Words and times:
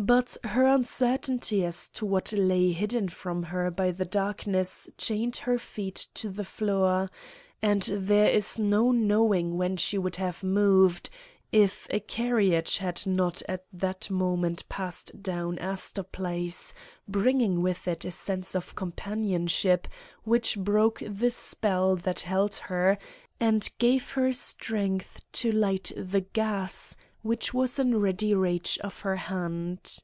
But 0.00 0.36
her 0.44 0.64
uncertainty 0.64 1.64
as 1.64 1.88
to 1.88 2.06
what 2.06 2.32
lay 2.32 2.70
hidden 2.70 3.08
from 3.08 3.42
her 3.44 3.68
by 3.68 3.90
the 3.90 4.04
darkness 4.04 4.88
chained 4.96 5.38
her 5.38 5.58
feet 5.58 6.06
to 6.14 6.28
the 6.28 6.44
floor, 6.44 7.10
and 7.60 7.82
there 7.82 8.30
is 8.30 8.60
no 8.60 8.92
knowing 8.92 9.56
when 9.58 9.76
she 9.76 9.98
would 9.98 10.14
have 10.14 10.44
moved, 10.44 11.10
if 11.50 11.88
a 11.90 11.98
carriage 11.98 12.76
had 12.76 13.08
not 13.08 13.42
at 13.48 13.64
that 13.72 14.08
moment 14.08 14.68
passed 14.68 15.20
down 15.20 15.58
Astor 15.58 16.04
Place, 16.04 16.74
bringing 17.08 17.60
with 17.60 17.88
it 17.88 18.04
a 18.04 18.12
sense 18.12 18.54
of 18.54 18.76
companionship 18.76 19.88
which 20.22 20.56
broke 20.60 21.02
the 21.04 21.30
spell 21.30 21.96
that 21.96 22.20
held 22.20 22.54
her, 22.54 22.98
and 23.40 23.68
gave 23.78 24.12
her 24.12 24.32
strength 24.32 25.22
to 25.32 25.50
light 25.50 25.90
the 25.96 26.20
gas, 26.20 26.94
which 27.20 27.52
was 27.52 27.78
in 27.80 27.96
ready 28.00 28.32
reach 28.32 28.78
of 28.78 29.00
her 29.00 29.16
hand. 29.16 29.98